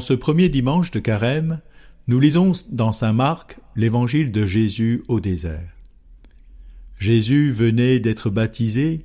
[0.00, 1.60] Ce premier dimanche de carême,
[2.08, 5.72] nous lisons dans saint Marc l'évangile de Jésus au désert.
[6.98, 9.04] Jésus venait d'être baptisé,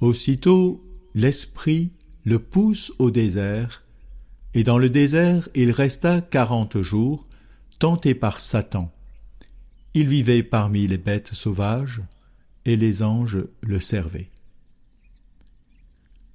[0.00, 0.84] aussitôt
[1.14, 1.92] l'Esprit
[2.24, 3.82] le pousse au désert,
[4.54, 7.26] et dans le désert il resta quarante jours,
[7.78, 8.92] tenté par Satan.
[9.94, 12.02] Il vivait parmi les bêtes sauvages,
[12.64, 14.30] et les anges le servaient.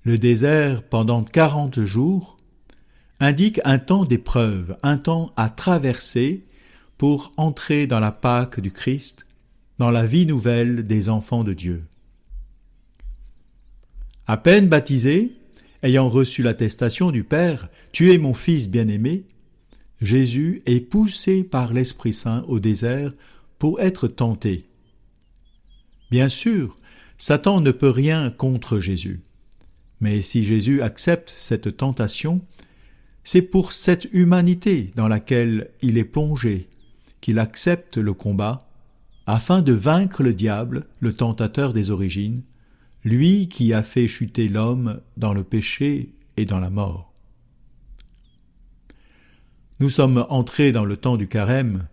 [0.04, 2.39] Le désert, pendant quarante jours,
[3.20, 6.46] indique un temps d'épreuve, un temps à traverser
[6.98, 9.28] pour entrer dans la Pâque du Christ,
[9.78, 11.84] dans la vie nouvelle des enfants de Dieu.
[14.28, 15.32] À peine baptisé,
[15.82, 19.24] ayant reçu l'attestation du Père, Tu es mon Fils bien-aimé,
[20.02, 23.12] Jésus est poussé par l'Esprit Saint au désert
[23.58, 24.66] pour être tenté.
[26.12, 26.78] Bien sûr,
[27.18, 29.22] Satan ne peut rien contre Jésus.
[30.00, 32.42] Mais si Jésus accepte cette tentation,
[33.24, 36.70] c'est pour cette humanité dans laquelle il est plongé
[37.22, 38.68] qu'il accepte le combat,
[39.28, 42.44] afin de vaincre le diable, le tentateur des origines,
[43.04, 47.14] lui qui a fait chuter l'homme dans le péché et dans la mort.
[49.80, 51.88] Nous sommes entrés dans le temps du carême,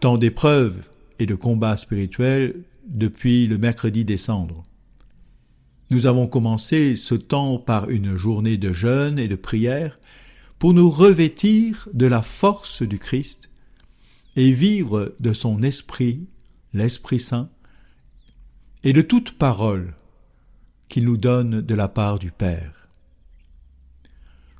[0.00, 0.88] temps d'épreuves
[1.18, 4.62] et de combats spirituels depuis le mercredi décembre.
[5.90, 9.98] Nous avons commencé ce temps par une journée de jeûne et de prière
[10.58, 13.50] pour nous revêtir de la force du Christ
[14.36, 16.26] et vivre de son esprit,
[16.72, 17.50] l'Esprit Saint,
[18.84, 19.94] et de toute parole
[20.88, 22.88] qu'il nous donne de la part du Père.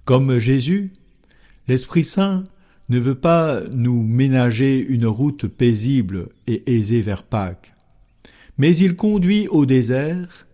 [0.05, 0.93] Comme Jésus,
[1.69, 2.45] l'Esprit Saint
[2.89, 7.75] ne veut pas nous ménager une route paisible et aisée vers Pâques,
[8.59, 10.47] mais il conduit au désert,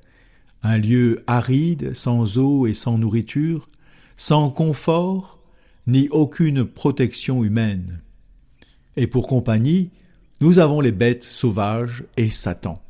[0.62, 3.69] un lieu aride, sans eau et sans nourriture,
[4.16, 5.38] sans confort,
[5.86, 8.00] ni aucune protection humaine.
[8.96, 9.90] Et pour compagnie,
[10.40, 12.82] nous avons les bêtes sauvages et Satan.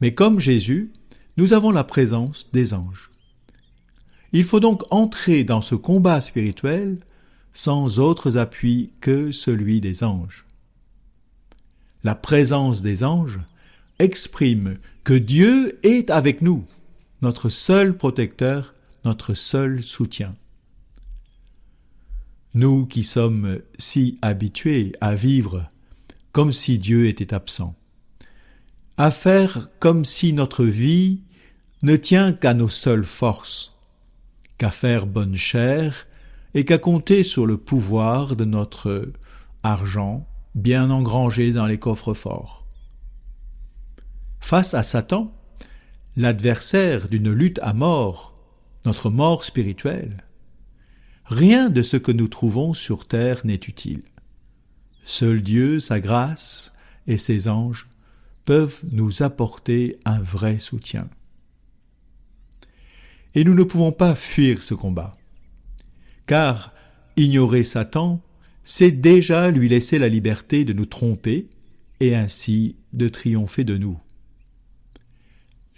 [0.00, 0.92] Mais comme Jésus,
[1.36, 3.10] nous avons la présence des anges.
[4.32, 6.98] Il faut donc entrer dans ce combat spirituel
[7.52, 10.46] sans autres appuis que celui des anges.
[12.02, 13.40] La présence des anges
[13.98, 16.64] exprime que Dieu est avec nous,
[17.20, 18.74] notre seul protecteur,
[19.04, 20.34] notre seul soutien.
[22.54, 25.68] Nous qui sommes si habitués à vivre
[26.32, 27.74] comme si Dieu était absent
[28.96, 31.22] à faire comme si notre vie
[31.82, 33.76] ne tient qu'à nos seules forces,
[34.58, 36.06] qu'à faire bonne chère
[36.54, 39.10] et qu'à compter sur le pouvoir de notre
[39.62, 42.66] argent bien engrangé dans les coffres forts.
[44.40, 45.34] Face à Satan,
[46.16, 48.31] l'adversaire d'une lutte à mort,
[48.84, 50.16] notre mort spirituelle,
[51.24, 54.02] rien de ce que nous trouvons sur terre n'est utile.
[55.04, 56.74] Seul Dieu, sa grâce
[57.06, 57.88] et ses anges
[58.44, 61.08] peuvent nous apporter un vrai soutien.
[63.34, 65.16] Et nous ne pouvons pas fuir ce combat,
[66.26, 66.72] car
[67.16, 68.20] ignorer Satan,
[68.64, 71.48] c'est déjà lui laisser la liberté de nous tromper
[72.00, 73.98] et ainsi de triompher de nous.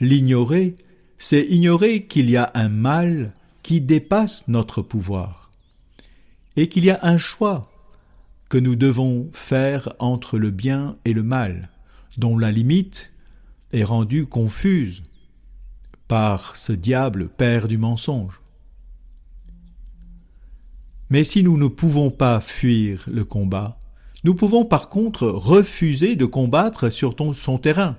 [0.00, 0.74] L'ignorer,
[1.18, 5.50] c'est ignorer qu'il y a un mal qui dépasse notre pouvoir,
[6.56, 7.70] et qu'il y a un choix
[8.48, 11.70] que nous devons faire entre le bien et le mal
[12.18, 13.12] dont la limite
[13.72, 15.02] est rendue confuse
[16.06, 18.40] par ce diable père du mensonge.
[21.10, 23.78] Mais si nous ne pouvons pas fuir le combat,
[24.24, 27.96] nous pouvons par contre refuser de combattre sur son terrain.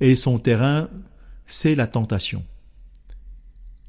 [0.00, 0.88] Et son terrain,
[1.46, 2.44] c'est la tentation.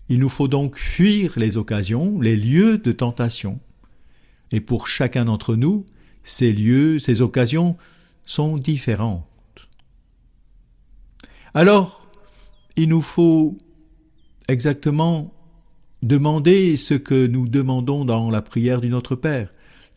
[0.10, 3.58] Il nous faut donc fuir les occasions, les lieux de tentation.
[4.52, 5.86] Et pour chacun d'entre nous,
[6.24, 7.78] ces lieux, ces occasions
[8.26, 9.26] sont différentes.
[11.54, 12.08] Alors,
[12.76, 13.58] il nous faut
[14.48, 15.34] exactement
[16.04, 19.52] demander ce que nous demandons dans la prière du Notre Père.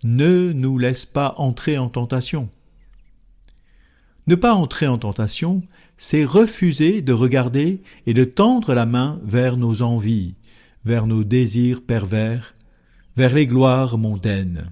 [0.04, 2.48] Ne nous laisse pas entrer en tentation.
[4.28, 5.62] Ne pas entrer en tentation,
[5.96, 10.34] c'est refuser de regarder et de tendre la main vers nos envies,
[10.84, 12.54] vers nos désirs pervers,
[13.16, 14.70] vers les gloires mondaines.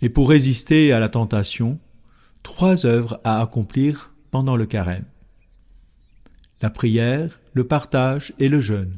[0.00, 1.80] Et pour résister à la tentation,
[2.44, 5.06] trois œuvres à accomplir pendant le carême.
[6.62, 8.96] La prière, le partage et le jeûne.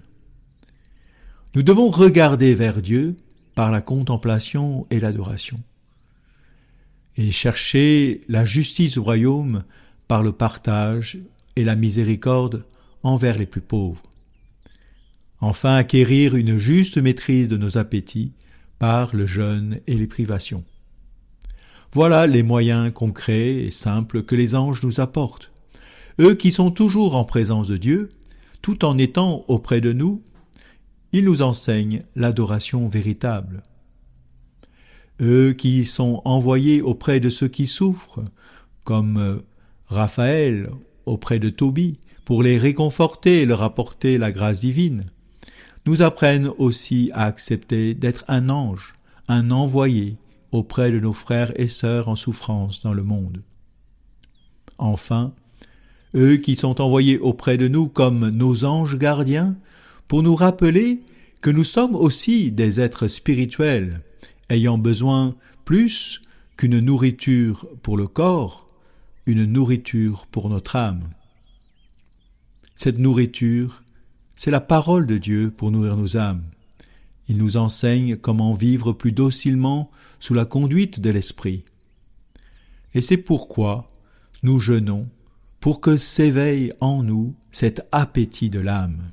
[1.55, 3.17] Nous devons regarder vers Dieu
[3.55, 5.59] par la contemplation et l'adoration,
[7.19, 9.65] et chercher la justice du royaume
[10.07, 11.19] par le partage
[11.57, 12.65] et la miséricorde
[13.03, 14.03] envers les plus pauvres.
[15.41, 18.33] Enfin acquérir une juste maîtrise de nos appétits
[18.79, 20.65] par le jeûne et les privations.
[21.93, 25.51] Voilà les moyens concrets et simples que les anges nous apportent.
[26.21, 28.11] Eux qui sont toujours en présence de Dieu,
[28.63, 30.23] tout en étant auprès de nous,
[31.13, 33.63] ils nous enseignent l'adoration véritable.
[35.21, 38.23] Eux qui sont envoyés auprès de ceux qui souffrent,
[38.85, 39.39] comme euh,
[39.87, 40.71] Raphaël
[41.07, 45.07] auprès de Tobie, pour les réconforter et leur apporter la grâce divine,
[45.87, 48.95] nous apprennent aussi à accepter d'être un ange,
[49.29, 50.19] un envoyé
[50.53, 53.43] auprès de nos frères et sœurs en souffrance dans le monde.
[54.77, 55.33] Enfin,
[56.15, 59.57] eux qui sont envoyés auprès de nous comme nos anges gardiens,
[60.07, 61.01] pour nous rappeler
[61.41, 64.01] que nous sommes aussi des êtres spirituels,
[64.49, 65.35] ayant besoin
[65.65, 66.23] plus
[66.57, 68.67] qu'une nourriture pour le corps,
[69.27, 71.11] une nourriture pour notre âme.
[72.75, 73.83] Cette nourriture,
[74.35, 76.45] c'est la parole de Dieu pour nourrir nos âmes.
[77.29, 79.91] Il nous enseigne comment vivre plus docilement
[80.21, 81.65] sous la conduite de l'Esprit.
[82.95, 83.87] Et c'est pourquoi
[84.43, 85.09] nous jeûnons,
[85.61, 89.11] pour que s'éveille en nous cet appétit de l'âme.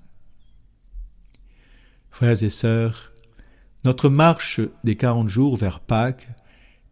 [2.12, 3.12] Frères et sœurs,
[3.86, 6.28] notre marche des quarante jours vers Pâques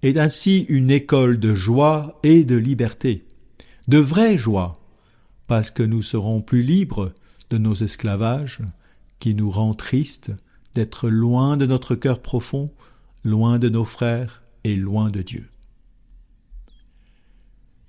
[0.04, 3.26] est ainsi une école de joie et de liberté,
[3.88, 4.74] de vraie joie,
[5.48, 7.12] parce que nous serons plus libres
[7.50, 8.62] de nos esclavages,
[9.20, 10.32] qui nous rend tristes
[10.76, 12.72] d'être loin de notre cœur profond,
[13.24, 15.50] loin de nos frères et loin de Dieu.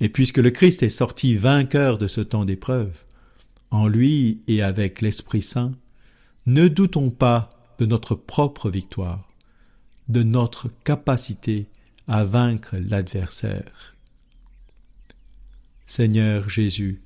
[0.00, 3.04] Et puisque le Christ est sorti vainqueur de ce temps d'épreuve,
[3.70, 5.72] en lui et avec l'Esprit Saint,
[6.46, 9.28] ne doutons pas de notre propre victoire,
[10.08, 11.68] de notre capacité
[12.08, 13.94] à vaincre l'adversaire.
[15.86, 17.02] Seigneur Jésus,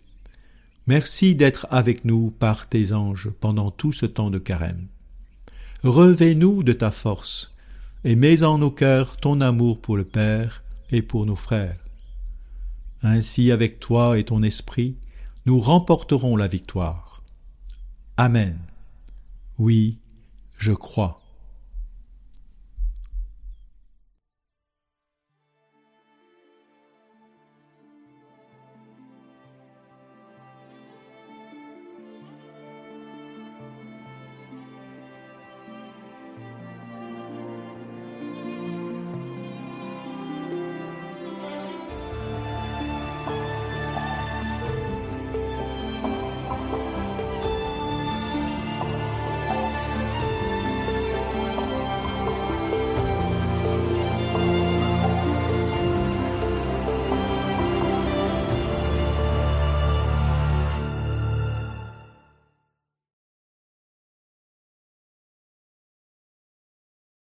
[0.87, 4.88] merci d'être avec nous par tes anges pendant tout ce temps de carême.
[5.82, 7.50] Revêt-nous de ta force
[8.05, 11.85] et mets en nos cœurs ton amour pour le Père et pour nos frères.
[13.03, 14.97] Ainsi avec toi et ton esprit,
[15.47, 17.23] nous remporterons la victoire.
[18.17, 18.59] Amen.
[19.59, 19.99] Oui,
[20.58, 21.16] je crois.